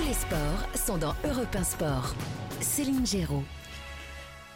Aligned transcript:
Tous 0.00 0.06
les 0.06 0.14
sports 0.14 0.68
sont 0.74 0.96
dans 0.96 1.14
Europe 1.24 1.54
1 1.54 1.62
Sport. 1.62 2.14
Céline 2.60 3.06
Géraud. 3.06 3.44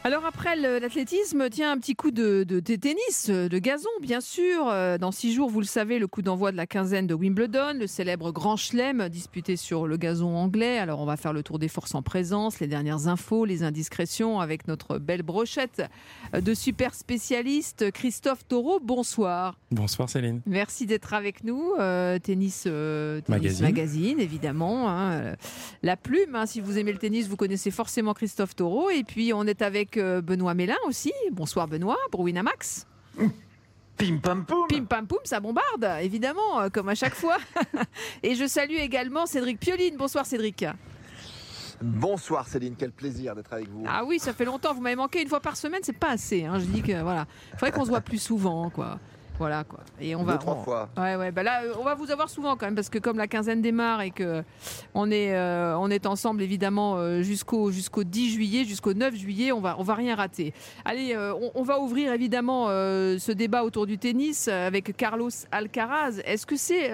Alors 0.06 0.26
après 0.26 0.54
l'athlétisme, 0.54 1.48
tiens, 1.48 1.72
un 1.72 1.78
petit 1.78 1.96
coup 1.96 2.10
de, 2.10 2.44
de- 2.46 2.60
de 2.60 2.76
tennis, 2.76 3.30
de 3.30 3.58
gazon, 3.58 3.88
bien 4.02 4.20
sûr. 4.20 4.68
Euh, 4.68 4.98
Dans 4.98 5.10
six 5.12 5.32
jours, 5.32 5.48
vous 5.48 5.60
le 5.60 5.66
savez, 5.66 5.98
le 5.98 6.06
coup 6.06 6.20
d'envoi 6.20 6.52
de 6.52 6.58
la 6.58 6.66
quinzaine 6.66 7.06
de 7.06 7.14
Wimbledon, 7.14 7.72
le 7.78 7.86
célèbre 7.86 8.30
Grand 8.30 8.58
Chelem 8.58 9.08
disputé 9.08 9.56
sur 9.56 9.86
le 9.86 9.96
gazon 9.96 10.36
anglais. 10.36 10.76
Alors 10.78 11.00
on 11.00 11.06
va 11.06 11.16
faire 11.16 11.32
le 11.32 11.42
tour 11.42 11.58
des 11.58 11.68
forces 11.68 11.94
en 11.94 12.02
présence, 12.02 12.60
les 12.60 12.66
dernières 12.66 13.08
infos, 13.08 13.46
les 13.46 13.62
indiscrétions 13.62 14.40
avec 14.40 14.68
notre 14.68 14.98
belle 14.98 15.22
brochette 15.22 15.82
de 16.34 16.52
super 16.52 16.94
spécialistes. 16.94 17.90
Christophe 17.90 18.46
Taureau, 18.46 18.80
bonsoir. 18.82 19.58
Bonsoir 19.70 20.10
Céline. 20.10 20.42
Merci 20.44 20.84
d'être 20.84 21.14
avec 21.14 21.44
nous. 21.44 21.72
Euh, 21.80 22.18
tennis, 22.18 22.64
euh, 22.66 23.22
tennis 23.22 23.30
Magazine. 23.40 23.64
magazine, 23.64 24.20
évidemment. 24.20 24.90
hein. 24.90 25.34
La 25.82 25.96
plume, 25.96 26.34
hein, 26.34 26.44
si 26.44 26.60
vous 26.60 26.76
aimez 26.76 26.92
le 26.92 26.98
tennis, 26.98 27.26
vous 27.26 27.36
connaissez 27.36 27.70
forcément 27.70 28.12
Christophe 28.12 28.54
Taureau. 28.54 28.90
Et 28.90 29.02
puis, 29.02 29.32
on 29.32 29.46
est 29.46 29.62
avec 29.62 29.93
euh, 29.96 30.20
Benoît 30.20 30.54
Mélin 30.54 30.76
aussi. 30.86 31.12
Bonsoir 31.32 31.66
Benoît, 31.68 31.98
pour 32.10 32.20
Winamax. 32.20 32.86
Pim 33.96 34.18
pam 34.20 34.44
poum 34.44 34.66
Pim 34.68 34.84
pam 34.86 35.06
poum, 35.06 35.20
ça 35.24 35.38
bombarde, 35.40 35.88
évidemment, 36.02 36.60
euh, 36.60 36.68
comme 36.68 36.88
à 36.88 36.94
chaque 36.94 37.14
fois. 37.14 37.36
Et 38.22 38.34
je 38.34 38.46
salue 38.46 38.76
également 38.76 39.26
Cédric 39.26 39.60
Pioline. 39.60 39.96
Bonsoir 39.96 40.26
Cédric. 40.26 40.64
Bonsoir 41.80 42.46
Céline, 42.48 42.74
quel 42.78 42.92
plaisir 42.92 43.34
d'être 43.34 43.52
avec 43.52 43.68
vous. 43.68 43.84
Ah 43.86 44.04
oui, 44.04 44.18
ça 44.18 44.32
fait 44.32 44.44
longtemps. 44.44 44.74
Vous 44.74 44.80
m'avez 44.80 44.96
manqué 44.96 45.22
une 45.22 45.28
fois 45.28 45.40
par 45.40 45.56
semaine, 45.56 45.80
c'est 45.82 45.92
pas 45.98 46.10
assez. 46.10 46.44
hein. 46.44 46.58
Je 46.58 46.64
dis 46.66 46.82
que 46.82 47.02
voilà, 47.02 47.26
il 47.52 47.58
faudrait 47.58 47.72
qu'on 47.72 47.84
se 47.84 47.90
voit 47.90 48.00
plus 48.00 48.18
souvent, 48.22 48.70
quoi. 48.70 48.98
Voilà 49.38 49.64
quoi. 49.64 49.80
Et 50.00 50.14
on 50.14 50.20
Deux, 50.20 50.26
va. 50.32 50.38
trois 50.38 50.54
on- 50.54 50.62
fois. 50.62 50.88
Ouais, 50.96 51.16
ouais. 51.16 51.32
Bah 51.32 51.42
là, 51.42 51.62
euh, 51.64 51.74
on 51.80 51.82
va 51.82 51.94
vous 51.94 52.10
avoir 52.12 52.30
souvent 52.30 52.56
quand 52.56 52.66
même 52.66 52.76
parce 52.76 52.88
que 52.88 52.98
comme 52.98 53.16
la 53.18 53.26
quinzaine 53.26 53.60
démarre 53.62 54.00
et 54.02 54.10
que 54.12 54.44
on 54.94 55.10
est, 55.10 55.34
euh, 55.34 55.76
on 55.78 55.90
est 55.90 56.06
ensemble 56.06 56.40
évidemment 56.42 56.98
euh, 56.98 57.20
jusqu'au 57.22 57.72
jusqu'au 57.72 58.04
10 58.04 58.30
juillet, 58.30 58.64
jusqu'au 58.64 58.94
9 58.94 59.14
juillet, 59.16 59.50
on 59.50 59.60
va, 59.60 59.74
on 59.78 59.82
va 59.82 59.94
rien 59.94 60.14
rater. 60.14 60.54
Allez, 60.84 61.14
euh, 61.14 61.34
on, 61.34 61.50
on 61.56 61.62
va 61.64 61.80
ouvrir 61.80 62.12
évidemment 62.12 62.66
euh, 62.68 63.18
ce 63.18 63.32
débat 63.32 63.64
autour 63.64 63.86
du 63.86 63.98
tennis 63.98 64.46
avec 64.48 64.96
Carlos 64.96 65.30
Alcaraz. 65.50 66.20
Est-ce 66.24 66.46
que 66.46 66.56
c'est 66.56 66.90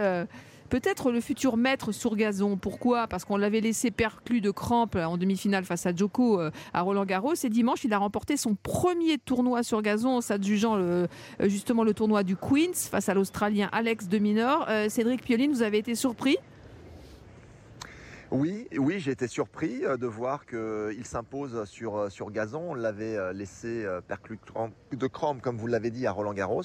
Peut-être 0.71 1.11
le 1.11 1.21
futur 1.21 1.57
maître 1.57 1.91
sur 1.91 2.15
gazon. 2.15 2.57
Pourquoi? 2.57 3.09
Parce 3.09 3.25
qu'on 3.25 3.37
l'avait 3.37 3.61
laissé 3.61 3.91
perclus 3.91 4.41
de 4.41 4.53
crampes 4.53 4.95
en 4.95 5.19
demi-finale 5.19 5.65
face 5.65 5.85
à 5.85 5.95
Djoko 5.95 6.41
euh, 6.41 6.51
à 6.73 6.83
Roland 6.83 7.05
Garros. 7.05 7.35
Et 7.35 7.49
dimanche, 7.49 7.83
il 7.83 7.93
a 7.93 7.99
remporté 7.99 8.37
son 8.37 8.55
premier 8.55 9.19
tournoi 9.19 9.65
sur 9.65 9.83
gazon, 9.83 10.21
s'adjugeant 10.21 10.77
le, 10.77 11.09
euh, 11.41 11.49
justement 11.49 11.83
le 11.83 11.93
tournoi 11.93 12.23
du 12.23 12.37
Queens 12.37 12.89
face 12.89 13.09
à 13.09 13.15
l'Australien 13.15 13.69
Alex 13.73 14.07
de 14.07 14.19
Minor. 14.19 14.67
Euh, 14.69 14.89
Cédric 14.89 15.23
Pioline, 15.23 15.51
vous 15.51 15.63
avez 15.63 15.79
été 15.79 15.97
surpris 15.97 16.37
Oui, 18.31 18.69
oui, 18.79 19.01
j'ai 19.01 19.11
été 19.11 19.27
surpris 19.27 19.85
euh, 19.85 19.97
de 19.97 20.07
voir 20.07 20.47
qu'il 20.47 21.05
s'impose 21.05 21.65
sur, 21.65 21.97
euh, 21.97 22.09
sur 22.11 22.31
gazon. 22.31 22.63
On 22.71 22.75
l'avait 22.75 23.17
euh, 23.17 23.33
laissé 23.33 23.85
euh, 23.85 24.01
perclus 24.01 24.39
de 24.93 25.07
crampes, 25.09 25.43
comme 25.43 25.57
vous 25.57 25.67
l'avez 25.67 25.91
dit, 25.91 26.07
à 26.07 26.13
Roland 26.13 26.33
Garros. 26.33 26.63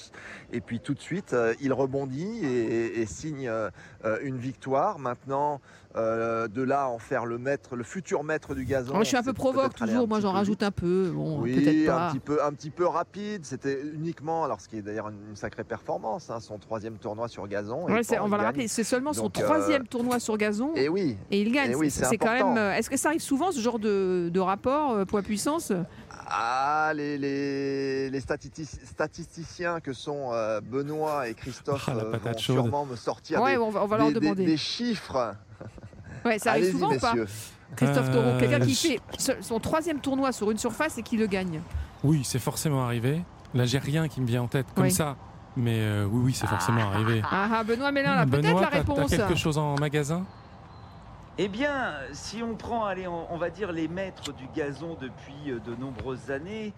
Et 0.52 0.60
puis 0.60 0.78
tout 0.78 0.94
de 0.94 1.00
suite, 1.00 1.32
euh, 1.32 1.54
il 1.60 1.72
rebondit 1.72 2.44
et, 2.44 3.00
et 3.00 3.06
signe 3.06 3.48
euh, 3.48 3.70
euh, 4.04 4.18
une 4.22 4.36
victoire. 4.38 5.00
Maintenant, 5.00 5.60
euh, 5.96 6.46
de 6.46 6.62
là 6.62 6.82
à 6.82 6.86
en 6.88 6.98
faire 6.98 7.24
le 7.26 7.38
maître, 7.38 7.74
le 7.74 7.82
futur 7.82 8.22
maître 8.22 8.54
du 8.54 8.64
gazon. 8.64 8.94
Moi, 8.94 9.02
Je 9.02 9.08
suis 9.08 9.16
un 9.16 9.22
peu 9.22 9.32
provoque 9.32 9.74
toujours. 9.74 10.06
Moi, 10.06 10.20
j'en 10.20 10.32
rajoute 10.32 10.62
un 10.62 10.70
peu. 10.70 11.10
Bon, 11.12 11.40
Oui, 11.40 11.86
pas. 11.86 12.08
un 12.08 12.10
petit 12.10 12.20
peu, 12.20 12.44
un 12.44 12.52
petit 12.52 12.70
peu 12.70 12.86
rapide. 12.86 13.44
C'était 13.44 13.80
uniquement, 13.82 14.44
alors 14.44 14.60
ce 14.60 14.68
qui 14.68 14.76
est 14.78 14.82
d'ailleurs 14.82 15.08
une, 15.08 15.30
une 15.30 15.36
sacrée 15.36 15.64
performance, 15.64 16.30
hein, 16.30 16.38
son 16.40 16.58
troisième 16.58 16.98
tournoi 16.98 17.28
sur 17.28 17.48
gazon. 17.48 17.86
Ouais, 17.86 18.02
on 18.20 18.28
va 18.28 18.36
le 18.36 18.42
rappeler, 18.44 18.68
c'est 18.68 18.84
seulement 18.84 19.12
son 19.14 19.26
euh, 19.26 19.30
troisième 19.30 19.86
tournoi 19.88 20.20
sur 20.20 20.36
gazon 20.36 20.72
Et 20.76 20.88
oui, 20.88 21.16
et 21.30 21.40
il 21.40 21.50
gagne. 21.56 21.70
eh 21.72 21.74
oui, 21.74 21.90
C'est- 21.90 22.00
c'est 22.04 22.10
c'est 22.10 22.18
quand 22.18 22.26
important. 22.28 22.54
même. 22.54 22.62
euh, 22.62 22.74
Est-ce 22.76 22.88
que 22.90 22.96
ça 22.96 23.08
arrive 23.08 23.20
souvent 23.20 23.50
ce 23.52 23.60
genre 23.60 23.78
de, 23.78 24.30
de 24.32 24.40
rapport 24.40 24.92
euh, 24.92 25.04
poids-puissance? 25.04 25.72
Ah, 26.28 26.92
les, 26.94 27.18
les, 27.18 28.10
les 28.10 28.20
statisti- 28.20 28.64
statisticiens 28.84 29.80
que 29.80 29.92
sont 29.92 30.30
euh, 30.32 30.60
Benoît 30.60 31.28
et 31.28 31.34
Christophe 31.34 31.88
Ah, 31.88 31.94
vont 31.94 32.12
chaude. 32.32 32.38
sûrement 32.38 32.84
me 32.86 32.96
sortir 32.96 33.40
Ouais, 33.42 33.52
des, 33.52 33.58
on 33.58 33.70
va, 33.70 33.82
on 33.82 33.86
va 33.86 33.96
leur 33.98 34.08
des- 34.08 34.14
des- 34.14 34.20
demander. 34.20 34.44
des 34.46 34.56
chiffres. 34.56 35.34
Ouais, 36.24 36.38
ça 36.38 36.50
arrive 36.52 36.70
souvent 36.72 36.92
ou 36.92 36.98
pas? 36.98 37.14
Christophe 37.76 38.10
Taureau, 38.10 38.28
Euh, 38.30 38.38
quelqu'un 38.40 38.60
qui 38.60 38.74
fait 38.74 39.00
son 39.40 39.58
troisième 39.60 39.98
tournoi 40.00 40.32
sur 40.32 40.50
une 40.50 40.58
surface 40.58 40.98
et 40.98 41.02
qui 41.02 41.16
le 41.16 41.26
gagne. 41.26 41.60
Oui, 42.04 42.22
c'est 42.24 42.38
forcément 42.38 42.84
arrivé. 42.84 43.22
Là, 43.54 43.64
j'ai 43.64 43.78
rien 43.78 44.08
qui 44.08 44.20
me 44.20 44.26
vient 44.26 44.42
en 44.42 44.48
tête 44.48 44.66
comme 44.74 44.84
Oui. 44.84 44.90
ça. 44.90 45.16
Mais 45.56 45.78
euh, 45.80 46.04
oui, 46.10 46.20
oui, 46.26 46.32
c'est 46.34 46.46
forcément 46.46 46.90
arrivé. 46.92 47.22
Ah, 47.30 47.48
ah, 47.54 47.64
Benoît 47.64 47.90
Mélin, 47.90 48.14
là, 48.14 48.26
peut-être 48.26 48.42
Benoît, 48.42 48.60
la 48.60 48.66
t'as- 48.66 48.72
t'as 48.84 48.92
réponse. 48.94 49.10
quelque 49.10 49.34
chose 49.36 49.56
en 49.56 49.74
magasin? 49.76 50.24
Eh 51.38 51.48
bien, 51.48 51.94
si 52.12 52.42
on 52.42 52.54
prend, 52.56 52.86
allez, 52.86 53.06
on, 53.06 53.32
on 53.32 53.36
va 53.36 53.50
dire 53.50 53.70
les 53.72 53.88
maîtres 53.88 54.32
du 54.32 54.46
gazon 54.54 54.96
depuis 54.98 55.50
euh, 55.50 55.60
de 55.60 55.74
nombreuses 55.74 56.30
années. 56.30 56.72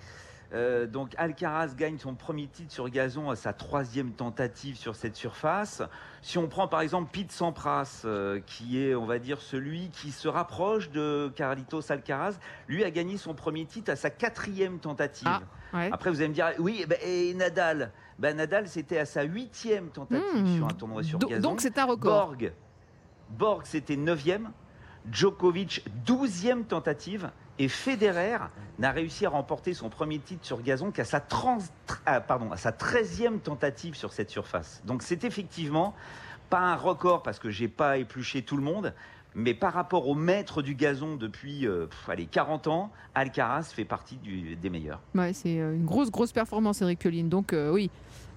euh, 0.52 0.86
donc 0.88 1.12
Alcaraz 1.16 1.74
gagne 1.76 1.96
son 1.98 2.14
premier 2.16 2.48
titre 2.48 2.72
sur 2.72 2.88
gazon 2.88 3.30
à 3.30 3.36
sa 3.36 3.52
troisième 3.52 4.10
tentative 4.12 4.76
sur 4.76 4.96
cette 4.96 5.14
surface. 5.14 5.80
Si 6.22 6.38
on 6.38 6.48
prend 6.48 6.66
par 6.66 6.80
exemple 6.80 7.08
Pete 7.12 7.30
Sampras, 7.30 8.02
euh, 8.04 8.40
qui 8.46 8.82
est, 8.82 8.96
on 8.96 9.06
va 9.06 9.20
dire, 9.20 9.40
celui 9.40 9.90
qui 9.90 10.10
se 10.10 10.26
rapproche 10.26 10.90
de 10.90 11.30
Carlitos 11.36 11.92
Alcaraz, 11.92 12.34
lui 12.66 12.82
a 12.82 12.90
gagné 12.90 13.16
son 13.16 13.34
premier 13.34 13.64
titre 13.64 13.92
à 13.92 13.96
sa 13.96 14.10
quatrième 14.10 14.78
tentative. 14.80 15.28
Ah, 15.30 15.42
Ouais. 15.74 15.90
Après, 15.92 16.08
vous 16.08 16.16
allez 16.20 16.30
me 16.30 16.34
dire, 16.34 16.50
oui, 16.60 16.80
eh 16.82 16.86
ben, 16.86 16.96
et 17.02 17.34
Nadal? 17.34 17.92
Ben, 18.18 18.34
Nadal, 18.38 18.68
c'était 18.68 18.96
à 18.96 19.04
sa 19.04 19.22
huitième 19.24 19.90
tentative 19.90 20.24
Hmm. 20.34 20.56
sur 20.56 20.64
un 20.66 20.70
tournoi 20.72 21.02
sur 21.02 21.18
Do- 21.18 21.28
gazon. 21.28 21.42
Donc 21.50 21.60
c'est 21.60 21.76
un 21.76 21.84
record. 21.84 22.28
Borg, 22.28 22.52
Borg 23.30 23.62
c'était 23.64 23.96
9e, 23.96 24.42
Djokovic 25.10 25.84
12e 26.06 26.64
tentative 26.64 27.30
et 27.58 27.68
Federer 27.68 28.38
n'a 28.78 28.92
réussi 28.92 29.26
à 29.26 29.30
remporter 29.30 29.74
son 29.74 29.88
premier 29.88 30.18
titre 30.18 30.44
sur 30.46 30.62
gazon 30.62 30.90
qu'à 30.90 31.04
sa, 31.04 31.20
trans- 31.20 31.58
ah, 32.06 32.20
13e 32.20 33.40
tentative 33.40 33.94
sur 33.94 34.12
cette 34.12 34.30
surface. 34.30 34.82
Donc 34.84 35.02
c'est 35.02 35.24
effectivement 35.24 35.94
pas 36.50 36.60
un 36.60 36.76
record 36.76 37.22
parce 37.22 37.38
que 37.38 37.50
j'ai 37.50 37.68
pas 37.68 37.98
épluché 37.98 38.42
tout 38.42 38.56
le 38.56 38.62
monde, 38.62 38.94
mais 39.34 39.54
par 39.54 39.72
rapport 39.72 40.08
au 40.08 40.14
maître 40.14 40.62
du 40.62 40.74
gazon 40.74 41.16
depuis 41.16 41.66
euh, 41.66 41.86
allez, 42.06 42.26
40 42.26 42.66
ans, 42.68 42.90
Alcaraz 43.14 43.64
fait 43.74 43.84
partie 43.84 44.18
des 44.60 44.70
meilleurs. 44.70 45.00
Ouais, 45.14 45.32
c'est 45.32 45.60
euh, 45.60 45.74
une 45.74 45.84
grosse, 45.84 46.10
grosse 46.10 46.32
performance, 46.32 46.80
Eric 46.80 46.98
Pioline. 47.00 47.28
Donc, 47.28 47.52
euh, 47.52 47.70
oui, 47.72 47.90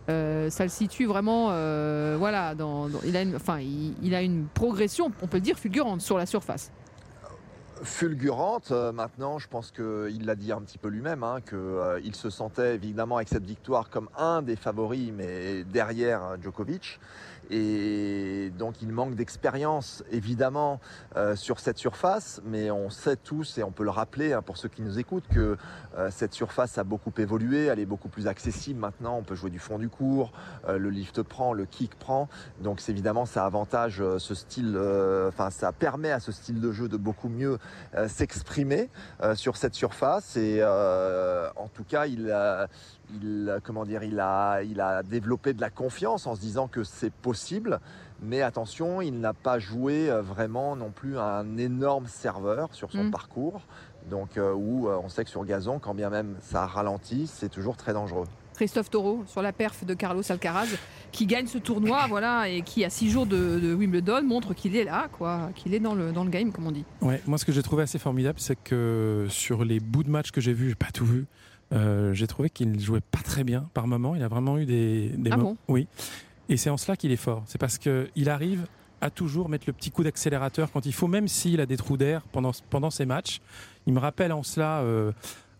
euh, 0.09 0.49
ça 0.49 0.63
le 0.63 0.69
situe 0.69 1.05
vraiment. 1.05 1.49
euh, 1.51 2.15
voilà, 2.17 2.55
dans, 2.55 2.89
il, 3.05 3.15
a 3.15 3.21
une, 3.21 3.35
enfin, 3.35 3.59
il, 3.59 4.15
a 4.15 4.21
une 4.21 4.45
progression, 4.53 5.11
on 5.21 5.27
peut 5.27 5.37
le 5.37 5.41
dire, 5.41 5.57
fulgurante 5.57 6.01
sur 6.01 6.17
la 6.17 6.25
surface. 6.25 6.71
fulgurante. 7.83 8.71
Euh, 8.71 8.91
maintenant, 8.91 9.39
je 9.39 9.47
pense 9.47 9.71
qu'il 9.71 10.25
l'a 10.25 10.35
dit 10.35 10.51
un 10.51 10.61
petit 10.61 10.77
peu 10.77 10.87
lui-même, 10.87 11.23
hein, 11.23 11.37
qu'il 11.41 12.15
se 12.15 12.29
sentait 12.29 12.75
évidemment 12.75 13.17
avec 13.17 13.29
cette 13.29 13.45
victoire 13.45 13.89
comme 13.89 14.09
un 14.17 14.41
des 14.41 14.55
favoris, 14.55 15.11
mais 15.15 15.63
derrière 15.63 16.37
Djokovic. 16.41 16.99
Et 17.51 18.51
donc, 18.57 18.81
il 18.81 18.89
manque 18.89 19.15
d'expérience, 19.15 20.03
évidemment, 20.09 20.79
euh, 21.17 21.35
sur 21.35 21.59
cette 21.59 21.77
surface. 21.77 22.41
Mais 22.45 22.71
on 22.71 22.89
sait 22.89 23.17
tous, 23.17 23.57
et 23.57 23.63
on 23.63 23.71
peut 23.71 23.83
le 23.83 23.89
rappeler 23.89 24.33
hein, 24.33 24.41
pour 24.41 24.57
ceux 24.57 24.69
qui 24.69 24.81
nous 24.81 24.97
écoutent, 24.99 25.27
que 25.27 25.57
euh, 25.97 26.09
cette 26.11 26.33
surface 26.33 26.77
a 26.77 26.85
beaucoup 26.85 27.11
évolué. 27.17 27.65
Elle 27.65 27.79
est 27.79 27.85
beaucoup 27.85 28.09
plus 28.09 28.27
accessible 28.27 28.79
maintenant. 28.79 29.17
On 29.17 29.23
peut 29.23 29.35
jouer 29.35 29.49
du 29.49 29.59
fond 29.59 29.77
du 29.77 29.89
cours. 29.89 30.31
euh, 30.67 30.77
le 30.77 30.89
lift 30.89 31.21
prend, 31.23 31.53
le 31.53 31.65
kick 31.65 31.95
prend. 31.95 32.29
Donc, 32.61 32.79
c'est 32.79 32.91
évidemment, 32.91 33.25
ça 33.25 33.45
avantage 33.45 34.01
euh, 34.01 34.17
ce 34.17 34.33
style, 34.33 34.75
euh, 34.75 35.27
enfin, 35.27 35.49
ça 35.49 35.71
permet 35.71 36.11
à 36.11 36.19
ce 36.19 36.31
style 36.31 36.61
de 36.61 36.71
jeu 36.71 36.87
de 36.87 36.97
beaucoup 36.97 37.29
mieux 37.29 37.57
euh, 37.95 38.07
s'exprimer 38.07 38.89
sur 39.35 39.57
cette 39.57 39.75
surface. 39.75 40.37
Et 40.37 40.63
en 40.63 41.67
tout 41.73 41.83
cas, 41.83 42.05
il 42.05 42.31
a, 42.31 42.67
il, 43.21 43.57
comment 43.63 43.85
dire, 43.85 44.03
il 44.03 44.19
a, 44.19 44.61
il 44.63 44.79
a 44.81 45.03
développé 45.03 45.53
de 45.53 45.61
la 45.61 45.69
confiance 45.69 46.27
en 46.27 46.35
se 46.35 46.41
disant 46.41 46.67
que 46.67 46.83
c'est 46.83 47.11
possible. 47.13 47.79
Mais 48.21 48.41
attention, 48.41 49.01
il 49.01 49.19
n'a 49.19 49.33
pas 49.33 49.57
joué 49.59 50.09
euh, 50.09 50.21
vraiment 50.21 50.75
non 50.75 50.91
plus 50.91 51.17
un 51.17 51.57
énorme 51.57 52.07
serveur 52.07 52.73
sur 52.73 52.91
son 52.91 53.05
Mm. 53.05 53.11
parcours. 53.11 53.61
Donc, 54.09 54.37
euh, 54.37 54.53
où 54.53 54.87
euh, 54.87 54.97
on 55.03 55.09
sait 55.09 55.23
que 55.23 55.29
sur 55.29 55.43
gazon, 55.45 55.79
quand 55.79 55.93
bien 55.95 56.09
même 56.09 56.35
ça 56.41 56.65
ralentit, 56.65 57.27
c'est 57.27 57.49
toujours 57.49 57.77
très 57.77 57.93
dangereux. 57.93 58.25
Christophe 58.55 58.91
Taureau 58.91 59.23
sur 59.25 59.41
la 59.41 59.53
perf 59.53 59.85
de 59.85 59.93
Carlos 59.95 60.21
Alcaraz 60.29 60.67
qui 61.11 61.25
gagne 61.25 61.47
ce 61.47 61.57
tournoi 61.57 62.05
voilà 62.09 62.47
et 62.47 62.61
qui 62.61 62.85
à 62.85 62.91
six 62.91 63.09
jours 63.09 63.25
de, 63.25 63.59
de 63.59 63.73
Wimbledon 63.73 64.21
montre 64.23 64.53
qu'il 64.53 64.75
est 64.75 64.83
là 64.83 65.07
quoi 65.11 65.49
qu'il 65.55 65.73
est 65.73 65.79
dans 65.79 65.95
le, 65.95 66.11
dans 66.11 66.23
le 66.23 66.29
game 66.29 66.51
comme 66.51 66.67
on 66.67 66.71
dit 66.71 66.85
Ouais, 67.01 67.21
moi 67.25 67.39
ce 67.39 67.45
que 67.45 67.51
j'ai 67.51 67.63
trouvé 67.63 67.81
assez 67.83 67.97
formidable, 67.97 68.39
c'est 68.39 68.61
que 68.61 69.25
sur 69.29 69.65
les 69.65 69.79
bouts 69.79 70.03
de 70.03 70.11
match 70.11 70.29
que 70.29 70.41
j'ai 70.41 70.53
vus, 70.53 70.69
j'ai 70.69 70.75
pas 70.75 70.91
tout 70.93 71.05
vu, 71.05 71.25
euh, 71.73 72.13
j'ai 72.13 72.27
trouvé 72.27 72.49
qu'il 72.49 72.79
jouait 72.79 73.01
pas 73.01 73.19
très 73.23 73.43
bien 73.43 73.69
par 73.73 73.87
moment. 73.87 74.15
Il 74.15 74.23
a 74.23 74.27
vraiment 74.27 74.57
eu 74.57 74.65
des, 74.65 75.09
des 75.09 75.31
Ah 75.31 75.37
bon? 75.37 75.57
Oui. 75.67 75.87
Et 76.49 76.57
c'est 76.57 76.69
en 76.69 76.77
cela 76.77 76.97
qu'il 76.97 77.11
est 77.11 77.17
fort. 77.17 77.43
C'est 77.45 77.59
parce 77.59 77.77
qu'il 77.77 78.29
arrive 78.29 78.65
à 78.99 79.09
toujours 79.09 79.49
mettre 79.49 79.65
le 79.67 79.73
petit 79.73 79.89
coup 79.89 80.03
d'accélérateur 80.03 80.71
quand 80.71 80.85
il 80.85 80.93
faut, 80.93 81.07
même 81.07 81.27
s'il 81.27 81.59
a 81.59 81.65
des 81.65 81.77
trous 81.77 81.97
d'air 81.97 82.21
pendant, 82.31 82.51
pendant 82.69 82.91
ses 82.91 83.05
matchs. 83.05 83.41
Il 83.87 83.93
me 83.93 83.99
rappelle 83.99 84.31
en 84.31 84.43
cela 84.43 84.81
euh, 84.81 85.11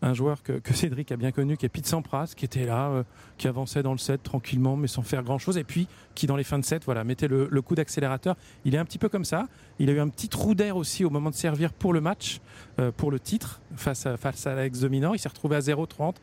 un 0.02 0.14
joueur 0.14 0.42
que, 0.42 0.60
Cédric 0.74 1.12
a 1.12 1.16
bien 1.16 1.30
connu, 1.30 1.56
qui 1.56 1.64
est 1.64 1.68
Pete 1.68 1.86
Sampras, 1.86 2.34
qui 2.36 2.44
était 2.44 2.66
là, 2.66 2.88
euh, 2.88 3.02
qui 3.38 3.46
avançait 3.46 3.82
dans 3.82 3.92
le 3.92 3.98
set 3.98 4.22
tranquillement, 4.22 4.76
mais 4.76 4.88
sans 4.88 5.02
faire 5.02 5.22
grand-chose, 5.22 5.56
et 5.56 5.64
puis 5.64 5.86
qui, 6.14 6.26
dans 6.26 6.36
les 6.36 6.44
fins 6.44 6.58
de 6.58 6.64
set, 6.64 6.84
voilà, 6.84 7.04
mettait 7.04 7.28
le, 7.28 7.62
coup 7.62 7.76
d'accélérateur. 7.76 8.36
Il 8.64 8.74
est 8.74 8.78
un 8.78 8.84
petit 8.84 8.98
peu 8.98 9.08
comme 9.08 9.24
ça. 9.24 9.46
Il 9.78 9.88
a 9.88 9.92
eu 9.92 10.00
un 10.00 10.08
petit 10.08 10.28
trou 10.28 10.54
d'air 10.54 10.76
aussi 10.76 11.04
au 11.04 11.10
moment 11.10 11.30
de 11.30 11.36
servir 11.36 11.72
pour 11.72 11.92
le 11.92 12.00
match, 12.00 12.40
euh, 12.80 12.90
pour 12.90 13.12
le 13.12 13.20
titre, 13.20 13.60
face 13.76 14.04
à, 14.06 14.16
face 14.16 14.44
l'ex 14.46 14.80
dominant. 14.80 15.14
Il 15.14 15.20
s'est 15.20 15.28
retrouvé 15.28 15.54
à 15.54 15.60
0,30, 15.60 16.16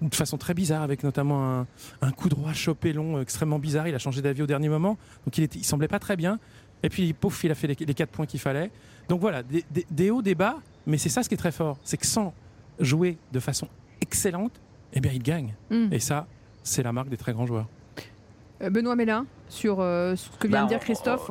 de 0.00 0.14
façon 0.14 0.38
très 0.38 0.54
bizarre, 0.54 0.82
avec 0.82 1.02
notamment 1.02 1.66
un, 2.00 2.10
coup 2.12 2.28
droit 2.28 2.52
chopé 2.52 2.92
long, 2.92 3.20
extrêmement 3.20 3.58
bizarre. 3.58 3.88
Il 3.88 3.94
a 3.96 3.98
changé 3.98 4.22
d'avis 4.22 4.42
au 4.42 4.46
dernier 4.46 4.68
moment, 4.68 4.96
donc 5.26 5.36
il, 5.38 5.64
semblait 5.64 5.88
pas 5.88 5.98
très 5.98 6.16
bien. 6.16 6.38
Et 6.84 6.88
puis, 6.88 7.12
pouf, 7.14 7.42
il 7.44 7.50
a 7.50 7.54
fait 7.54 7.66
les, 7.66 7.94
quatre 7.94 8.10
points 8.10 8.26
qu'il 8.26 8.40
fallait. 8.40 8.70
Donc 9.08 9.20
voilà, 9.20 9.42
des, 9.42 9.64
des, 9.70 9.86
des 9.90 10.10
hauts, 10.10 10.22
des 10.22 10.34
bas, 10.34 10.58
mais 10.86 10.98
c'est 10.98 11.08
ça 11.08 11.22
ce 11.22 11.28
qui 11.28 11.34
est 11.34 11.38
très 11.38 11.52
fort. 11.52 11.78
C'est 11.82 11.96
que 11.96 12.06
sans 12.06 12.32
jouer 12.80 13.18
de 13.32 13.40
façon 13.40 13.68
excellente, 14.00 14.60
eh 14.92 15.00
bien, 15.00 15.12
il 15.12 15.22
gagne. 15.22 15.54
Mm. 15.70 15.92
Et 15.92 15.98
ça, 16.00 16.26
c'est 16.62 16.82
la 16.82 16.92
marque 16.92 17.08
des 17.08 17.16
très 17.16 17.32
grands 17.32 17.46
joueurs. 17.46 17.66
Euh, 18.62 18.70
Benoît 18.70 18.96
Mélin, 18.96 19.26
sur, 19.48 19.80
euh, 19.80 20.14
sur 20.16 20.32
ce 20.34 20.38
que 20.38 20.48
vient 20.48 20.58
Bah, 20.60 20.64
de 20.64 20.68
dire 20.68 20.78
on- 20.80 20.84
Christophe. 20.84 21.30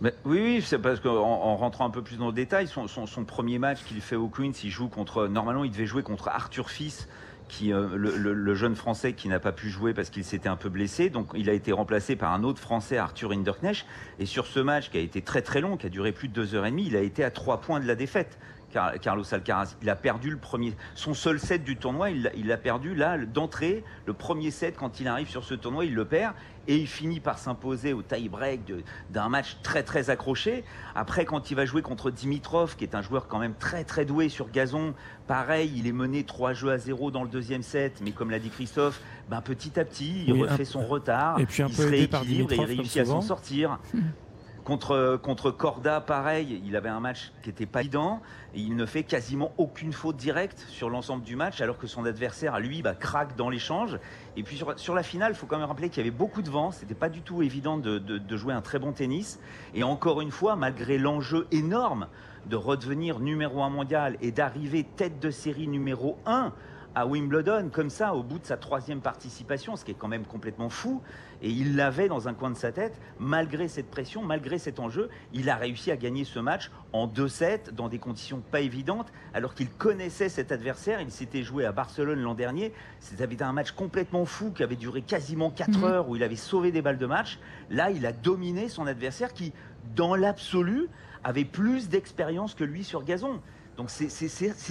Mais 0.00 0.14
oui, 0.24 0.40
oui, 0.40 0.62
c'est 0.64 0.78
parce 0.78 1.00
qu'en 1.00 1.10
en 1.16 1.56
rentrant 1.56 1.84
un 1.86 1.90
peu 1.90 2.02
plus 2.02 2.18
dans 2.18 2.28
le 2.28 2.32
détail, 2.32 2.68
son, 2.68 2.86
son- 2.86 3.06
son 3.06 3.24
premier 3.24 3.58
match 3.58 3.82
qu'il 3.84 4.00
fait 4.00 4.14
au 4.16 4.28
Queens, 4.28 4.52
il 4.62 4.70
joue 4.70 4.88
contre. 4.88 5.26
Normalement, 5.26 5.64
il 5.64 5.70
devait 5.72 5.86
jouer 5.86 6.02
contre 6.04 6.28
Arthur 6.28 6.70
Fils, 6.70 7.08
qui, 7.48 7.72
euh, 7.72 7.88
le, 7.96 8.16
le- 8.16 8.34
le 8.34 8.54
jeune 8.54 8.76
Français 8.76 9.14
qui 9.14 9.26
n'a 9.28 9.40
pas 9.40 9.50
pu 9.52 9.70
jouer 9.70 9.94
parce 9.94 10.10
qu'il 10.10 10.22
s'était 10.22 10.48
un 10.48 10.56
peu 10.56 10.68
blessé. 10.68 11.10
Donc, 11.10 11.28
il 11.34 11.48
a 11.50 11.52
été 11.52 11.72
remplacé 11.72 12.14
par 12.14 12.32
un 12.32 12.44
autre 12.44 12.60
Français, 12.60 12.96
Arthur 12.96 13.32
Hinderknecht. 13.32 13.86
Et 14.20 14.26
sur 14.26 14.46
ce 14.46 14.60
match 14.60 14.90
qui 14.90 14.98
a 14.98 15.00
été 15.00 15.20
très 15.22 15.42
très 15.42 15.60
long, 15.60 15.76
qui 15.76 15.86
a 15.86 15.88
duré 15.88 16.12
plus 16.12 16.28
de 16.28 16.32
deux 16.34 16.54
heures 16.54 16.66
et 16.66 16.70
demie, 16.70 16.86
il 16.86 16.94
a 16.96 17.00
été 17.00 17.24
à 17.24 17.30
trois 17.32 17.60
points 17.60 17.80
de 17.80 17.86
la 17.86 17.94
défaite. 17.96 18.38
Car- 18.70 18.98
Carlos 19.00 19.24
Alcaraz, 19.32 19.76
il 19.82 19.88
a 19.88 19.96
perdu 19.96 20.30
le 20.30 20.36
premier, 20.36 20.74
son 20.94 21.14
seul 21.14 21.40
set 21.40 21.64
du 21.64 21.76
tournoi, 21.76 22.10
il 22.10 22.22
l'a- 22.46 22.56
perdu 22.58 22.94
là 22.94 23.16
d'entrée. 23.18 23.82
Le 24.06 24.12
premier 24.12 24.50
set, 24.50 24.76
quand 24.76 25.00
il 25.00 25.08
arrive 25.08 25.28
sur 25.28 25.42
ce 25.44 25.54
tournoi, 25.54 25.84
il 25.86 25.94
le 25.94 26.04
perd 26.04 26.34
et 26.66 26.76
il 26.76 26.86
finit 26.86 27.20
par 27.20 27.38
s'imposer 27.38 27.94
au 27.94 28.02
tie-break 28.02 28.60
d'un 29.08 29.28
match 29.30 29.56
très 29.62 29.82
très 29.82 30.10
accroché. 30.10 30.64
Après, 30.94 31.24
quand 31.24 31.50
il 31.50 31.54
va 31.54 31.64
jouer 31.64 31.80
contre 31.80 32.10
Dimitrov, 32.10 32.76
qui 32.76 32.84
est 32.84 32.94
un 32.94 33.00
joueur 33.00 33.26
quand 33.26 33.38
même 33.38 33.54
très 33.54 33.84
très 33.84 34.04
doué 34.04 34.28
sur 34.28 34.50
gazon, 34.50 34.92
pareil, 35.26 35.72
il 35.74 35.86
est 35.86 35.92
mené 35.92 36.24
3 36.24 36.52
jeux 36.52 36.70
à 36.70 36.76
0 36.78 37.10
dans 37.10 37.22
le 37.22 37.28
deuxième 37.30 37.62
set, 37.62 38.00
mais 38.04 38.10
comme 38.10 38.30
l'a 38.30 38.38
dit 38.38 38.50
Christophe, 38.50 39.00
ben, 39.30 39.40
petit 39.40 39.80
à 39.80 39.84
petit, 39.86 40.24
il 40.26 40.32
Oui, 40.34 40.42
refait 40.42 40.62
un- 40.62 40.64
son 40.66 40.84
retard, 40.84 41.40
et 41.40 41.46
puis 41.46 41.62
un 41.62 41.68
il 41.68 41.74
peu 41.76 41.82
se 41.84 41.88
rééquilibre 41.88 42.52
et 42.52 42.56
il 42.56 42.64
réussit 42.64 42.98
à 43.00 43.04
s'en 43.06 43.20
sortir. 43.22 43.78
Contre, 44.68 45.50
Corda, 45.50 46.02
pareil, 46.02 46.62
il 46.66 46.76
avait 46.76 46.90
un 46.90 47.00
match 47.00 47.32
qui 47.42 47.48
n'était 47.48 47.64
pas 47.64 47.80
évident 47.80 48.20
et 48.54 48.60
il 48.60 48.76
ne 48.76 48.84
fait 48.84 49.02
quasiment 49.02 49.50
aucune 49.56 49.94
faute 49.94 50.16
directe 50.16 50.62
sur 50.68 50.90
l'ensemble 50.90 51.24
du 51.24 51.36
match 51.36 51.62
alors 51.62 51.78
que 51.78 51.86
son 51.86 52.04
adversaire, 52.04 52.60
lui, 52.60 52.82
bah, 52.82 52.94
craque 52.94 53.34
dans 53.34 53.48
l'échange. 53.48 53.98
Et 54.36 54.42
puis 54.42 54.62
sur, 54.76 54.94
la 54.94 55.02
finale, 55.02 55.32
il 55.32 55.36
faut 55.36 55.46
quand 55.46 55.56
même 55.56 55.66
rappeler 55.66 55.88
qu'il 55.88 56.04
y 56.04 56.06
avait 56.06 56.14
beaucoup 56.14 56.42
de 56.42 56.50
vent, 56.50 56.70
c'était 56.70 56.94
pas 56.94 57.08
du 57.08 57.22
tout 57.22 57.40
évident 57.42 57.78
de, 57.78 57.98
de- 57.98 58.18
de 58.18 58.36
jouer 58.36 58.52
un 58.52 58.60
très 58.60 58.78
bon 58.78 58.92
tennis. 58.92 59.40
Et 59.72 59.84
encore 59.84 60.20
une 60.20 60.30
fois, 60.30 60.54
malgré 60.54 60.98
l'enjeu 60.98 61.46
énorme 61.50 62.06
de 62.44 62.56
redevenir 62.56 63.20
numéro 63.20 63.62
un 63.62 63.70
mondial 63.70 64.18
et 64.20 64.32
d'arriver 64.32 64.84
tête 64.84 65.18
de 65.18 65.30
série 65.30 65.66
numéro 65.66 66.18
1 66.26 66.52
à 66.94 67.06
Wimbledon, 67.06 67.68
comme 67.72 67.90
ça, 67.90 68.14
au 68.14 68.22
bout 68.22 68.38
de 68.38 68.46
sa 68.46 68.56
troisième 68.56 69.00
participation, 69.00 69.76
ce 69.76 69.84
qui 69.84 69.92
est 69.92 69.94
quand 69.94 70.08
même 70.08 70.24
complètement 70.24 70.68
fou. 70.68 71.02
Et 71.42 71.50
il 71.50 71.76
l'avait 71.76 72.08
dans 72.08 72.26
un 72.26 72.34
coin 72.34 72.50
de 72.50 72.56
sa 72.56 72.72
tête, 72.72 73.00
malgré 73.18 73.68
cette 73.68 73.90
pression, 73.90 74.22
malgré 74.22 74.58
cet 74.58 74.80
enjeu, 74.80 75.08
il 75.32 75.48
a 75.48 75.56
réussi 75.56 75.90
à 75.92 75.96
gagner 75.96 76.24
ce 76.24 76.40
match 76.40 76.70
en 76.92 77.06
2-7, 77.06 77.70
dans 77.70 77.88
des 77.88 77.98
conditions 77.98 78.40
pas 78.50 78.60
évidentes, 78.60 79.12
alors 79.34 79.54
qu'il 79.54 79.70
connaissait 79.70 80.28
cet 80.28 80.50
adversaire. 80.50 81.00
Il 81.00 81.10
s'était 81.12 81.42
joué 81.42 81.64
à 81.64 81.72
Barcelone 81.72 82.20
l'an 82.20 82.34
dernier. 82.34 82.72
C'était 82.98 83.42
un 83.42 83.52
match 83.52 83.70
complètement 83.72 84.24
fou 84.24 84.50
qui 84.50 84.62
avait 84.64 84.74
duré 84.76 85.02
quasiment 85.02 85.50
4 85.50 85.78
Mhm. 85.78 85.84
heures, 85.84 86.08
où 86.08 86.16
il 86.16 86.22
avait 86.22 86.34
sauvé 86.36 86.72
des 86.72 86.82
balles 86.82 86.98
de 86.98 87.06
match. 87.06 87.38
Là, 87.70 87.90
il 87.90 88.06
a 88.06 88.12
dominé 88.12 88.68
son 88.68 88.86
adversaire 88.86 89.32
qui, 89.32 89.52
dans 89.94 90.16
l'absolu, 90.16 90.88
avait 91.22 91.44
plus 91.44 91.88
d'expérience 91.88 92.54
que 92.54 92.64
lui 92.64 92.82
sur 92.82 93.04
gazon. 93.04 93.40
Donc 93.78 93.90
c'est 93.90 94.08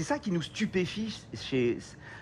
ça 0.04 0.20
qui 0.20 0.32
nous 0.32 0.42
stupéfie 0.42 1.18
chez 1.34 1.78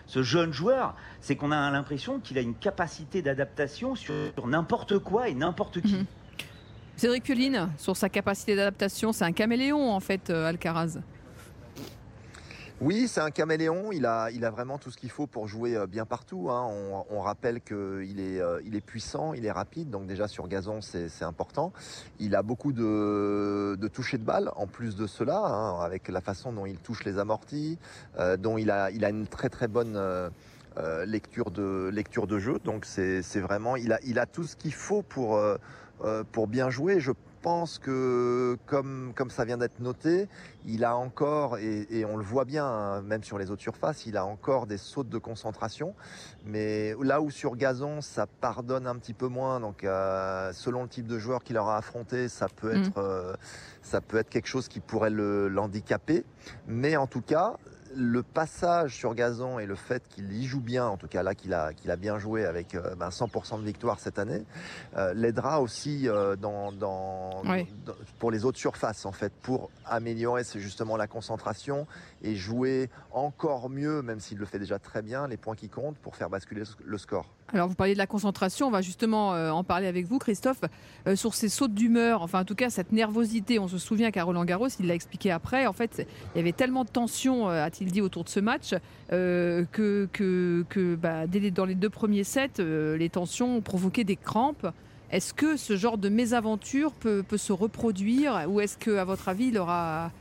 ce 0.06 0.22
jeune 0.22 0.54
joueur, 0.54 0.96
c'est 1.20 1.36
qu'on 1.36 1.52
a 1.52 1.72
l'impression 1.72 2.20
qu'il 2.20 2.38
a 2.38 2.42
une 2.42 2.54
capacité 2.54 3.24
d'adaptation 3.24 3.96
sur 3.96 4.14
n'importe 4.46 5.00
quoi 5.00 5.28
et 5.28 5.34
n'importe 5.34 5.82
qui. 5.82 5.96
Mhm. 5.96 6.06
Cédric 6.96 7.24
Pioline, 7.24 7.70
sur 7.80 7.98
sa 7.98 8.08
capacité 8.08 8.56
d'adaptation, 8.56 9.12
c'est 9.14 9.26
un 9.26 9.32
caméléon 9.32 9.92
en 9.92 10.00
fait, 10.00 10.30
euh, 10.30 10.46
Alcaraz. 10.46 11.00
Oui, 12.82 13.08
c'est 13.08 13.22
un 13.22 13.32
caméléon. 13.32 13.94
Il 13.94 14.06
a, 14.06 14.30
il 14.32 14.44
a 14.44 14.50
vraiment 14.50 14.78
tout 14.78 14.92
ce 14.92 14.98
qu'il 14.98 15.10
faut 15.10 15.28
pour 15.28 15.48
jouer 15.48 15.78
euh, 15.78 15.88
bien 15.88 16.06
partout. 16.06 16.50
hein. 16.52 16.68
On, 16.70 17.06
on 17.10 17.22
rappelle 17.22 17.62
qu'il 17.62 18.20
est, 18.20 18.42
euh, 18.42 18.60
il 18.66 18.76
est 18.76 18.82
puissant, 18.82 19.34
il 19.34 19.46
est 19.46 19.52
rapide. 19.52 19.90
Donc 19.90 20.08
déjà 20.08 20.28
sur 20.28 20.48
gazon, 20.50 20.82
c'est 20.82 21.24
important. 21.24 21.72
Il 22.20 22.36
a 22.36 22.44
beaucoup 22.44 22.74
de, 22.74 23.78
de 23.80 23.88
toucher 23.88 24.18
de 24.18 24.24
balle 24.24 24.52
en 24.58 24.68
plus 24.68 24.98
de 24.98 25.08
cela, 25.08 25.38
hein, 25.38 25.80
avec 25.80 26.10
la 26.10 26.20
façon 26.20 26.52
dont 26.52 26.66
il 26.66 26.78
touche 26.78 27.06
les 27.06 27.18
amortis, 27.18 27.78
euh, 28.20 28.36
dont 28.36 28.58
il 28.58 28.70
a, 28.70 28.92
il 28.92 29.06
a 29.06 29.10
une 29.10 29.28
très 29.28 29.50
très 29.50 29.70
bonne 29.70 29.98
lecture 31.06 31.52
de 31.52 31.90
lecture 31.94 32.28
de 32.28 32.40
jeu. 32.40 32.60
Donc 32.66 32.84
c'est 32.86 33.22
vraiment, 33.40 33.78
il 33.78 33.94
a, 33.94 34.00
il 34.04 34.20
a 34.20 34.26
tout 34.26 34.44
ce 34.44 34.58
qu'il 34.58 34.74
faut 34.74 35.02
pour 35.02 35.42
pour 36.34 36.48
bien 36.48 36.70
jouer. 36.70 37.00
Pense 37.46 37.78
que 37.78 38.58
comme 38.66 39.14
comme 39.16 39.30
ça 39.30 39.46
vient 39.46 39.58
d'être 39.60 39.80
noté, 39.80 40.28
il 40.66 40.84
a 40.84 40.96
encore, 40.98 41.60
et, 41.60 41.86
et 41.92 42.04
on 42.04 42.18
le 42.18 42.24
voit 42.24 42.44
bien, 42.44 42.66
hein, 42.66 43.02
même 43.04 43.24
sur 43.24 43.38
les 43.38 43.52
autres 43.52 43.62
surfaces, 43.62 44.08
il 44.08 44.18
a 44.18 44.26
encore 44.26 44.66
des 44.66 44.80
sautes 44.80 45.10
de 45.10 45.20
concentration. 45.20 45.94
Mais 46.44 46.96
là 47.02 47.22
où 47.22 47.30
sur 47.30 47.56
gazon, 47.56 48.02
ça 48.02 48.26
pardonne 48.26 48.88
un 48.88 48.96
petit 48.96 49.14
peu 49.14 49.28
moins. 49.28 49.60
Donc, 49.60 49.84
euh, 49.84 50.52
selon 50.54 50.82
le 50.84 50.90
type 50.90 51.06
de 51.06 51.20
joueur 51.20 51.44
qu'il 51.44 51.58
aura 51.60 51.78
affronté, 51.78 52.30
ça 52.30 52.48
peut 52.50 52.74
Mm. 52.74 52.82
être, 52.84 52.98
euh, 52.98 53.34
ça 53.84 54.02
peut 54.02 54.18
être 54.18 54.30
quelque 54.30 54.48
chose 54.48 54.68
qui 54.68 54.80
pourrait 54.80 55.12
le- 55.12 55.48
l'handicaper. 55.48 56.26
Mais 56.68 56.98
en 56.98 57.06
tout 57.06 57.22
cas, 57.22 57.58
le 57.96 58.24
passage 58.24 58.96
sur 58.96 59.16
gazon 59.16 59.58
et 59.60 59.66
le 59.66 59.76
fait 59.76 60.08
qu'il 60.10 60.32
y 60.34 60.46
joue 60.46 60.60
bien, 60.60 60.86
en 60.86 60.98
tout 60.98 61.08
cas 61.08 61.24
là 61.24 61.34
qu'il 61.36 61.54
a, 61.54 61.74
qu'il 61.74 61.90
a 61.92 61.96
bien 61.96 62.20
joué 62.20 62.46
avec 62.46 62.76
euh, 62.76 62.94
ben, 62.96 63.10
100% 63.10 63.60
de 63.62 63.66
victoire 63.66 64.00
cette 64.00 64.20
année, 64.20 64.44
euh, 64.98 65.14
l'aidera 65.14 65.62
aussi 65.62 66.08
euh, 66.10 66.36
dans, 66.36 66.72
dans, 66.72 67.42
Oui. 67.46 67.66
dans- 67.86 67.94
pour 68.20 68.32
les 68.32 68.44
autres 68.46 68.58
surfaces 68.58 69.06
en 69.06 69.12
fait, 69.12 69.32
pour 69.42 69.70
améliorer 69.86 70.44
c'est 70.44 70.60
justement 70.60 70.98
la 70.98 71.08
concentration 71.08 71.88
et 72.22 72.36
jouer 72.36 72.90
encore 73.12 73.70
mieux, 73.70 74.02
même 74.02 74.20
s'il 74.20 74.38
le 74.38 74.46
fait 74.46 74.60
déjà 74.60 74.78
très 74.80 75.02
bien, 75.02 75.28
les 75.28 75.38
points 75.38 75.56
qui 75.56 75.70
comptent 75.70 75.98
pour 75.98 76.16
faire 76.16 76.30
basculer 76.30 76.64
le 76.84 76.98
score. 76.98 77.34
Alors, 77.54 77.68
vous 77.68 77.76
parliez 77.76 77.94
de 77.94 78.00
la 78.00 78.08
concentration, 78.08 78.68
on 78.68 78.72
va 78.72 78.82
justement 78.82 79.36
euh, 79.36 79.52
en 79.52 79.64
parler 79.64 79.86
avec 79.86 80.08
vous, 80.08 80.18
Christophe, 80.18 80.62
euh, 81.08 81.16
sur 81.16 81.36
ces 81.36 81.48
sautes 81.48 81.76
d'humeur, 81.76 82.24
enfin, 82.24 82.42
en 82.42 82.44
tout 82.44 82.56
cas, 82.56 82.72
cette 82.72 82.92
nervosité. 82.92 83.60
On 83.60 83.68
se 83.68 83.78
souvient 83.78 84.10
qu'à 84.10 84.24
Roland 84.24 84.46
Garros, 84.46 84.68
il 84.80 84.88
l'a 84.88 84.96
expliqué 84.96 85.30
après, 85.30 85.68
en 85.68 85.74
fait, 85.74 86.08
il 86.34 86.38
y 86.40 86.42
avait 86.42 86.54
tellement 86.54 86.84
de 86.84 86.90
tension, 86.90 87.48
euh, 87.48 87.64
a-t-il 87.64 87.92
dit, 87.92 88.02
autour 88.02 88.24
de 88.24 88.30
ce 88.30 88.40
match, 88.40 88.74
que, 89.10 90.10
que, 90.12 90.66
que 90.68 90.96
bah, 90.96 91.28
dans 91.28 91.66
les 91.66 91.76
deux 91.76 91.90
premiers 91.90 92.24
sets, 92.24 92.60
les 92.60 93.10
tensions 93.10 93.58
ont 93.58 93.62
provoqué 93.62 94.04
des 94.04 94.16
crampes. 94.16 94.68
Est-ce 95.12 95.34
que 95.34 95.56
ce 95.56 95.78
genre 95.78 96.00
de 96.00 96.10
mésaventure 96.10 96.92
peut, 96.92 97.22
peut 97.22 97.38
se 97.38 97.54
reproduire 97.54 98.46
ou 98.50 98.60
est-ce 98.60 98.78
que, 98.78 98.98
à 98.98 99.06
votre 99.06 99.30
avis, 99.30 99.50
il 99.50 99.58
aura 99.60 100.12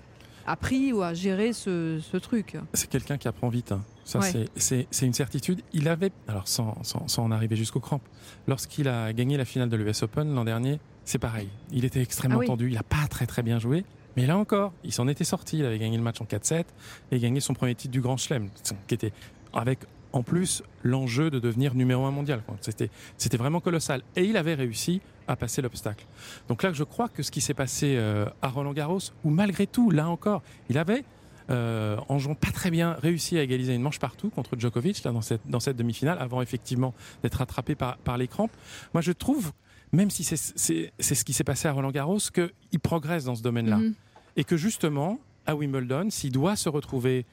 appris 0.47 0.93
ou 0.93 1.03
a 1.03 1.15
géré 1.15 1.55
ce, 1.55 2.01
ce 2.01 2.19
truc? 2.19 2.59
C'est 2.75 2.91
quelqu'un 2.91 3.17
qui 3.17 3.27
apprend 3.27 3.49
vite. 3.49 3.73
hein. 3.73 3.81
Ça, 4.05 4.19
Ouais. 4.19 4.47
c'est- 4.57 4.87
une 5.07 5.15
certitude. 5.15 5.63
Il 5.73 5.89
avait, 5.89 6.13
alors 6.29 6.47
sans, 6.47 6.77
sans, 6.83 7.09
sans 7.09 7.25
en 7.25 7.31
arriver 7.31 7.57
jusqu'aux 7.57 7.81
crampes, 7.81 8.07
lorsqu'il 8.47 8.87
a 8.89 9.13
gagné 9.13 9.37
la 9.37 9.45
finale 9.45 9.69
de 9.71 9.77
l'US 9.77 10.03
Open 10.03 10.35
l'an 10.35 10.45
dernier, 10.45 10.79
c'est 11.05 11.19
pareil. 11.19 11.49
Il 11.73 11.85
était 11.85 12.01
extrêmement 12.03 12.37
Ah 12.37 12.41
oui. 12.41 12.47
tendu. 12.47 12.69
Il 12.69 12.75
n'a 12.75 12.83
pas 12.83 13.07
très 13.09 13.27
très 13.27 13.43
bien 13.43 13.59
joué. 13.59 13.85
Mais 14.17 14.27
là 14.27 14.37
encore, 14.39 14.73
il 14.85 14.93
s'en 14.93 15.09
était 15.09 15.25
sorti. 15.25 15.59
Il 15.59 15.65
avait 15.65 15.79
gagné 15.79 15.97
le 15.97 16.03
match 16.03 16.21
en 16.21 16.25
4-7 16.25 16.67
et 17.11 17.19
gagné 17.19 17.41
son 17.41 17.53
premier 17.55 17.75
titre 17.75 17.93
du 17.93 18.01
Grand 18.01 18.17
Chelem, 18.17 18.49
qui 18.87 18.95
était 18.95 19.13
avec 19.53 19.81
en 20.13 20.23
plus 20.23 20.63
l'enjeu 20.85 21.29
de 21.31 21.41
devenir 21.41 21.75
numéro 21.75 22.05
un 22.05 22.13
mondial. 22.13 22.43
C'était 22.61 22.91
c'était 23.17 23.37
vraiment 23.37 23.61
colossal. 23.61 24.03
Et 24.15 24.25
il 24.25 24.37
avait 24.37 24.55
réussi 24.55 25.01
à 25.27 25.35
passer 25.37 25.63
l'obstacle. 25.63 26.05
Donc 26.49 26.63
là, 26.63 26.73
je 26.73 26.85
crois 26.85 27.09
que 27.09 27.23
ce 27.23 27.31
qui 27.33 27.41
s'est 27.41 27.55
passé 27.55 27.97
euh, 27.97 28.27
à 28.43 28.49
Roland 28.49 28.73
Garros, 28.75 29.01
où 29.25 29.31
malgré 29.31 29.67
tout, 29.67 29.91
là 29.91 30.09
encore, 30.09 30.43
il 30.69 30.79
avait 30.79 31.05
euh, 31.51 31.97
en 32.09 32.19
jouant 32.19 32.35
pas 32.35 32.51
très 32.51 32.71
bien, 32.71 32.95
réussi 32.95 33.39
à 33.39 33.43
égaliser 33.43 33.75
une 33.75 33.83
manche 33.83 33.99
partout 33.99 34.31
contre 34.31 34.59
Djokovic 34.59 35.03
là, 35.05 35.13
dans 35.13 35.21
cette, 35.21 35.43
dans 35.47 35.61
cette 35.61 35.77
demi-finale, 35.77 36.19
avant 36.19 36.41
effectivement 36.41 36.95
d'être 37.23 37.35
rattrapé 37.35 37.75
par, 37.75 37.99
par 37.99 38.17
les 38.17 38.29
crampes. 38.29 38.53
Moi, 38.95 39.03
je 39.03 39.13
trouve, 39.13 39.53
même 39.93 40.11
si 40.11 40.25
c'est 40.25 40.37
ce 40.37 41.25
qui 41.25 41.33
s'est 41.33 41.45
passé 41.45 41.69
à 41.69 41.73
Roland 41.73 41.91
Garros, 41.91 42.19
qu'il 42.33 42.81
progresse 42.81 43.25
dans 43.25 43.35
ce 43.35 43.43
domaine-là. 43.43 43.77
Mhm. 43.77 43.95
Et 44.37 44.45
que 44.45 44.57
justement, 44.57 45.21
à 45.47 45.55
Wimbledon, 45.55 46.09
s'il 46.11 46.33
doit 46.33 46.57
se 46.57 46.69
retrouver, 46.69 47.27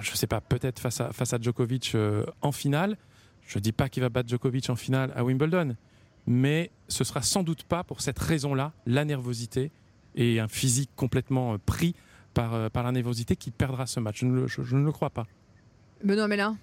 je 0.00 0.10
sais 0.12 0.26
pas, 0.26 0.40
peut-être 0.40 0.80
face 0.80 1.00
à, 1.00 1.12
face 1.12 1.32
à 1.32 1.38
Djokovic 1.40 1.92
euh, 1.94 2.24
en 2.40 2.52
finale, 2.52 2.96
je 3.46 3.58
dis 3.58 3.72
pas 3.72 3.88
qu'il 3.88 4.02
va 4.02 4.08
battre 4.08 4.28
Djokovic 4.28 4.70
en 4.70 4.76
finale 4.76 5.12
à 5.14 5.24
Wimbledon, 5.24 5.76
mais 6.26 6.70
ce 6.88 7.04
sera 7.04 7.22
sans 7.22 7.42
doute 7.42 7.64
pas 7.64 7.84
pour 7.84 8.00
cette 8.00 8.18
raison-là, 8.18 8.72
la 8.86 9.04
nervosité 9.04 9.70
et 10.14 10.40
un 10.40 10.48
physique 10.48 10.90
complètement 10.96 11.54
euh, 11.54 11.58
pris 11.64 11.94
par, 12.34 12.54
euh, 12.54 12.68
par 12.68 12.82
la 12.82 12.92
nervosité 12.92 13.36
qui 13.36 13.50
perdra 13.50 13.86
ce 13.86 14.00
match. 14.00 14.20
Je 14.20 14.26
ne, 14.26 14.34
le- 14.40 14.46
je- 14.46 14.62
je 14.62 14.76
ne 14.76 14.84
le 14.84 14.92
crois 14.92 15.10
pas. 15.10 15.26
Benoît 16.04 16.28
Mélin 16.28 16.56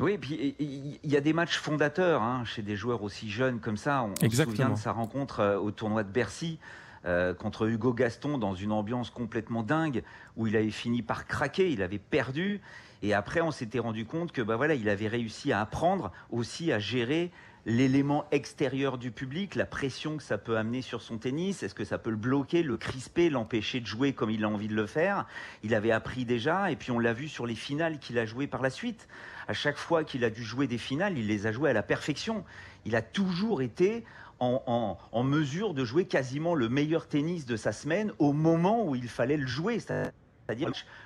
oui, 0.00 0.16
puis 0.16 0.56
il 0.58 0.98
y 1.10 1.16
a 1.18 1.20
des 1.20 1.34
matchs 1.34 1.58
fondateurs 1.58 2.22
hein, 2.22 2.44
chez 2.46 2.62
des 2.62 2.76
joueurs 2.76 3.02
aussi 3.02 3.30
jeunes 3.30 3.60
comme 3.60 3.76
ça. 3.76 4.02
On, 4.04 4.14
se 4.30 4.42
souvient 4.42 4.70
de 4.70 4.74
sa 4.76 4.90
rencontre 4.90 5.40
euh, 5.40 5.58
au 5.58 5.70
tournoi 5.70 6.02
de 6.02 6.10
Bercy 6.10 6.58
euh, 7.04 7.34
contre 7.34 7.68
Hugo 7.68 7.92
Gaston 7.92 8.38
dans 8.38 8.54
une 8.54 8.72
ambiance 8.72 9.10
complètement 9.10 9.62
dingue 9.62 10.02
où 10.36 10.46
il 10.46 10.56
avait 10.56 10.70
fini 10.70 11.02
par 11.02 11.26
craquer, 11.26 11.70
il 11.70 11.82
avait 11.82 11.98
perdu. 11.98 12.62
Et 13.02 13.12
après, 13.12 13.42
on 13.42 13.50
s'était 13.50 13.80
rendu 13.80 14.06
compte 14.06 14.32
que 14.32 14.40
bah 14.40 14.56
voilà, 14.56 14.74
il 14.74 14.88
avait 14.88 15.08
réussi 15.08 15.52
à 15.52 15.60
apprendre 15.60 16.10
aussi 16.30 16.72
à 16.72 16.78
gérer 16.78 17.30
l'élément 17.64 18.26
extérieur 18.32 18.98
du 18.98 19.10
public, 19.10 19.54
la 19.54 19.66
pression 19.66 20.16
que 20.16 20.22
ça 20.22 20.38
peut 20.38 20.56
amener 20.56 20.82
sur 20.82 21.00
son 21.00 21.18
tennis, 21.18 21.62
est-ce 21.62 21.74
que 21.74 21.84
ça 21.84 21.98
peut 21.98 22.10
le 22.10 22.16
bloquer, 22.16 22.62
le 22.62 22.76
crisper, 22.76 23.30
l'empêcher 23.30 23.80
de 23.80 23.86
jouer 23.86 24.12
comme 24.12 24.30
il 24.30 24.44
a 24.44 24.48
envie 24.48 24.68
de 24.68 24.74
le 24.74 24.86
faire? 24.86 25.26
Il 25.62 25.74
avait 25.74 25.92
appris 25.92 26.24
déjà, 26.24 26.70
et 26.70 26.76
puis 26.76 26.90
on 26.90 26.98
l'a 26.98 27.12
vu 27.12 27.28
sur 27.28 27.46
les 27.46 27.54
finales 27.54 27.98
qu'il 27.98 28.18
a 28.18 28.26
jouées 28.26 28.48
par 28.48 28.62
la 28.62 28.70
suite. 28.70 29.08
À 29.46 29.52
chaque 29.52 29.76
fois 29.76 30.04
qu'il 30.04 30.24
a 30.24 30.30
dû 30.30 30.42
jouer 30.42 30.66
des 30.66 30.78
finales, 30.78 31.16
il 31.18 31.26
les 31.26 31.46
a 31.46 31.52
jouées 31.52 31.70
à 31.70 31.74
la 31.74 31.82
perfection. 31.82 32.44
Il 32.84 32.96
a 32.96 33.02
toujours 33.02 33.62
été 33.62 34.04
en, 34.40 35.22
mesure 35.22 35.72
de 35.72 35.84
jouer 35.84 36.04
quasiment 36.04 36.56
le 36.56 36.68
meilleur 36.68 37.06
tennis 37.06 37.46
de 37.46 37.56
sa 37.56 37.70
semaine 37.70 38.12
au 38.18 38.32
moment 38.32 38.84
où 38.84 38.96
il 38.96 39.08
fallait 39.08 39.36
le 39.36 39.46
jouer 39.46 39.78
c'est-à-dire 39.78 40.10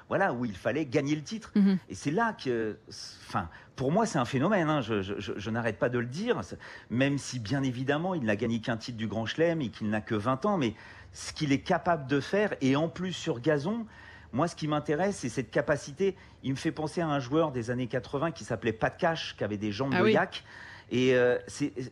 voilà 0.09 0.33
où 0.33 0.45
il 0.45 0.57
fallait 0.57 0.87
gagner 0.87 1.15
le 1.15 1.23
titre. 1.23 1.53
Mhm. 1.55 1.79
Et 1.89 1.95
c'est 1.95 2.11
là 2.11 2.33
que, 2.33 2.79
enfin, 3.29 3.49
pour 3.75 3.93
moi, 3.93 4.07
c'est 4.07 4.19
un 4.19 4.25
phénomène. 4.25 4.69
Hein. 4.69 4.81
je, 4.81 5.51
n'arrête 5.51 5.79
pas 5.79 5.89
de 5.89 5.99
le 5.99 6.07
dire, 6.07 6.41
même 6.91 7.19
si 7.19 7.39
bien 7.39 7.63
évidemment 7.63 8.15
il 8.15 8.25
n'a 8.25 8.37
gagné 8.37 8.61
qu'un 8.61 8.77
titre 8.77 8.99
du 8.99 9.07
Grand 9.07 9.27
Chelem 9.27 9.61
et 9.61 9.69
qu'il 9.69 9.89
n'a 9.89 10.01
que 10.01 10.15
20 10.15 10.47
ans, 10.47 10.57
mais 10.59 10.75
ce 11.13 11.33
qu'il 11.33 11.53
est 11.53 11.61
capable 11.61 12.07
de 12.07 12.21
faire 12.21 12.55
et 12.61 12.77
en 12.77 12.89
plus 12.89 13.13
sur 13.13 13.41
gazon. 13.41 13.87
Moi, 14.33 14.49
ce 14.49 14.57
qui 14.57 14.69
m'intéresse, 14.69 15.19
c'est 15.19 15.29
cette 15.29 15.51
capacité. 15.51 16.15
Il 16.43 16.51
me 16.51 16.57
fait 16.57 16.73
penser 16.73 17.01
à 17.01 17.09
un 17.09 17.21
joueur 17.21 17.53
des 17.53 17.71
années 17.71 17.87
80 17.87 18.33
qui 18.33 18.45
s'appelait 18.45 18.73
Pat 18.73 18.95
Cash, 18.95 19.35
qui 19.37 19.45
avait 19.45 19.57
des 19.57 19.73
jambes 19.73 19.95
ah 19.97 20.03
de 20.03 20.09
yak. 20.09 20.45
Et 20.91 21.15
euh, 21.15 21.39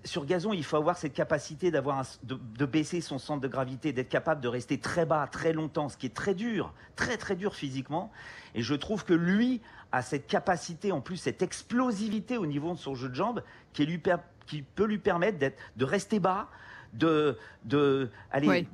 sur 0.04 0.24
gazon, 0.24 0.52
il 0.52 0.64
faut 0.64 0.76
avoir 0.76 0.96
cette 0.96 1.14
capacité 1.14 1.70
d'avoir 1.70 2.04
de, 2.22 2.64
baisser 2.64 3.00
son 3.00 3.18
centre 3.18 3.40
de 3.40 3.48
gravité, 3.48 3.92
d'être 3.92 4.08
capable 4.08 4.40
de 4.40 4.48
rester 4.48 4.78
très 4.78 5.04
bas 5.04 5.26
très 5.26 5.52
longtemps, 5.52 5.88
ce 5.88 5.96
qui 5.96 6.06
est 6.06 6.14
très 6.14 6.34
dur, 6.34 6.72
très 6.94 7.16
très 7.16 7.34
dur 7.34 7.56
physiquement. 7.56 8.12
Et 8.54 8.62
je 8.62 8.74
trouve 8.74 9.04
que 9.04 9.14
lui 9.14 9.60
a 9.90 10.02
cette 10.02 10.26
capacité, 10.28 10.92
en 10.92 11.00
plus 11.00 11.16
cette 11.16 11.42
explosivité 11.42 12.38
au 12.38 12.46
niveau 12.46 12.72
de 12.72 12.78
son 12.78 12.94
jeu 12.94 13.08
de 13.08 13.14
jambes, 13.14 13.42
qui, 13.72 13.84
lui 13.84 14.00
qui 14.46 14.62
peut 14.62 14.86
lui 14.86 14.98
permettre 14.98 15.38
de 15.76 15.84
rester 15.84 16.20
bas, 16.20 16.48
de, 16.94 18.10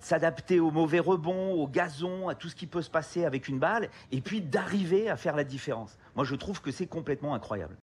s'adapter 0.01 0.61
aux 0.61 0.71
mauvais 0.71 1.01
rebonds, 1.01 1.53
au 1.53 1.67
gazon, 1.67 2.29
à 2.29 2.35
tout 2.35 2.49
ce 2.49 2.55
qui 2.55 2.67
peut 2.67 2.83
se 2.83 2.91
passer 2.91 3.25
avec 3.25 3.49
une 3.49 3.59
balle, 3.59 3.89
et 4.13 4.21
puis 4.21 4.41
d'arriver 4.41 5.09
à 5.09 5.17
faire 5.17 5.37
la 5.37 5.45
différence. 5.45 5.99
Moi, 6.17 6.25
je 6.25 6.35
trouve 6.35 6.61
que 6.61 6.71
c'est 6.71 6.87
complètement 6.87 7.35
incroyable. 7.35 7.77